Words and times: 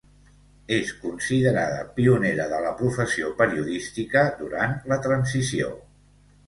És 0.77 0.93
considerada 1.01 1.83
pionera 1.99 2.47
de 2.55 2.63
la 2.65 2.73
professió 2.81 3.31
periodística 3.43 4.27
durant 4.43 4.77
la 4.95 5.03
transició. 5.09 5.73